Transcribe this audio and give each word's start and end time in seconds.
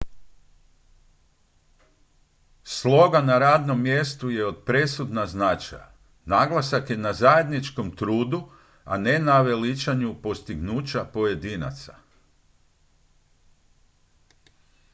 sloga 2.63 3.21
na 3.21 3.37
radnom 3.39 3.81
mjestu 3.81 4.29
je 4.29 4.45
od 4.45 4.63
presudna 4.65 5.25
značaja 5.25 5.91
naglasak 6.25 6.89
je 6.89 6.97
na 6.97 7.13
zajedničkom 7.13 7.95
trudu 7.95 8.41
a 8.83 8.97
ne 8.97 9.19
veličanju 9.49 10.21
postignuća 10.21 11.05
pojedinaca 11.13 11.95